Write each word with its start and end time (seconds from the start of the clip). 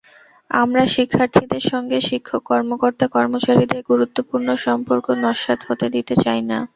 আমরা 0.51 0.83
শিক্ষার্থীদের 0.95 1.63
সঙ্গে 1.71 1.97
শিক্ষক-কর্মকর্তা-কর্মচারীদের 2.09 3.81
বন্ধুত্বপূর্ণ 3.87 4.47
সম্পর্ক 4.65 5.05
নস্যাত্ 5.23 5.61
হতে 5.69 5.85
দিতে 5.95 6.13
চাই 6.23 6.41
না। 6.43 6.59